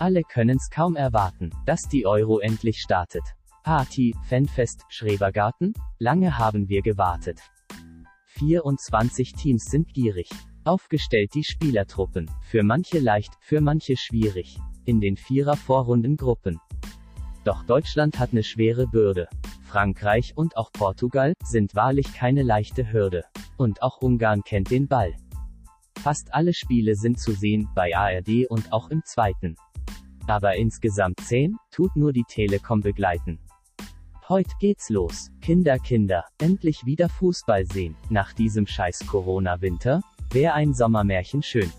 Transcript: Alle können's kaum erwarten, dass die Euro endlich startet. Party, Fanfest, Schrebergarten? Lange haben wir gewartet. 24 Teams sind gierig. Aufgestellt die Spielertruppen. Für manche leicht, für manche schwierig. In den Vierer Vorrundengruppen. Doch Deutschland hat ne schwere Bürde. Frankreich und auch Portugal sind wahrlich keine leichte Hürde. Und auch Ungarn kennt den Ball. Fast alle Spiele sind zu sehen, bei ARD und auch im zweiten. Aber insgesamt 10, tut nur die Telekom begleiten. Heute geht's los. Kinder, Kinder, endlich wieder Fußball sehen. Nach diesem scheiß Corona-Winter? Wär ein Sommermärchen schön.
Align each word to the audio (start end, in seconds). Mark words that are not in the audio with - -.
Alle 0.00 0.22
können's 0.22 0.70
kaum 0.70 0.96
erwarten, 0.96 1.50
dass 1.66 1.82
die 1.82 2.06
Euro 2.06 2.38
endlich 2.38 2.80
startet. 2.80 3.22
Party, 3.64 4.16
Fanfest, 4.30 4.86
Schrebergarten? 4.88 5.74
Lange 5.98 6.38
haben 6.38 6.70
wir 6.70 6.80
gewartet. 6.80 7.38
24 8.28 9.34
Teams 9.34 9.66
sind 9.66 9.92
gierig. 9.92 10.30
Aufgestellt 10.64 11.34
die 11.34 11.44
Spielertruppen. 11.44 12.30
Für 12.40 12.62
manche 12.62 12.98
leicht, 12.98 13.34
für 13.42 13.60
manche 13.60 13.94
schwierig. 13.98 14.58
In 14.86 15.02
den 15.02 15.18
Vierer 15.18 15.58
Vorrundengruppen. 15.58 16.58
Doch 17.44 17.62
Deutschland 17.64 18.18
hat 18.18 18.32
ne 18.32 18.42
schwere 18.42 18.86
Bürde. 18.86 19.28
Frankreich 19.64 20.32
und 20.34 20.56
auch 20.56 20.72
Portugal 20.72 21.34
sind 21.44 21.74
wahrlich 21.74 22.14
keine 22.14 22.42
leichte 22.42 22.90
Hürde. 22.90 23.24
Und 23.58 23.82
auch 23.82 23.98
Ungarn 24.00 24.44
kennt 24.44 24.70
den 24.70 24.88
Ball. 24.88 25.12
Fast 25.98 26.32
alle 26.32 26.54
Spiele 26.54 26.94
sind 26.94 27.20
zu 27.20 27.32
sehen, 27.32 27.68
bei 27.74 27.94
ARD 27.94 28.46
und 28.48 28.72
auch 28.72 28.88
im 28.88 29.02
zweiten. 29.04 29.56
Aber 30.30 30.54
insgesamt 30.54 31.18
10, 31.18 31.56
tut 31.72 31.96
nur 31.96 32.12
die 32.12 32.22
Telekom 32.22 32.82
begleiten. 32.82 33.40
Heute 34.28 34.54
geht's 34.60 34.88
los. 34.88 35.32
Kinder, 35.40 35.76
Kinder, 35.80 36.24
endlich 36.40 36.86
wieder 36.86 37.08
Fußball 37.08 37.66
sehen. 37.66 37.96
Nach 38.10 38.32
diesem 38.32 38.64
scheiß 38.64 39.08
Corona-Winter? 39.08 40.02
Wär 40.30 40.54
ein 40.54 40.72
Sommermärchen 40.72 41.42
schön. 41.42 41.72